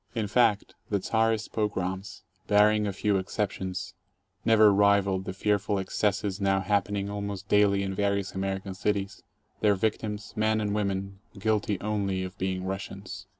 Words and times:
In 0.15 0.25
fact, 0.27 0.73
the 0.89 0.99
Czarist 0.99 1.51
pogroms, 1.53 2.23
barring 2.47 2.87
a 2.87 2.91
few 2.91 3.17
exceptions, 3.17 3.93
never 4.43 4.73
rivaled 4.73 5.25
the 5.25 5.31
fearful 5.33 5.77
excesses 5.77 6.41
now 6.41 6.59
happening 6.59 7.07
almost 7.07 7.47
daily 7.47 7.83
in 7.83 7.93
various 7.93 8.35
Amer 8.35 8.59
ican 8.61 8.75
cities, 8.75 9.21
their 9.59 9.75
victims, 9.75 10.33
men 10.35 10.59
and 10.59 10.73
women, 10.73 11.19
guilty 11.37 11.79
only 11.81 12.23
of 12.23 12.35
being 12.39 12.63
Russians. 12.65 13.27